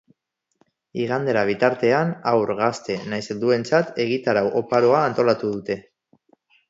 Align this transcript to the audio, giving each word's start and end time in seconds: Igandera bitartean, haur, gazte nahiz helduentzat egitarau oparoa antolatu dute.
Igandera 1.01 1.43
bitartean, 1.49 2.13
haur, 2.31 2.53
gazte 2.61 2.97
nahiz 3.11 3.25
helduentzat 3.35 4.01
egitarau 4.07 4.45
oparoa 4.63 5.07
antolatu 5.11 5.53
dute. 5.59 5.77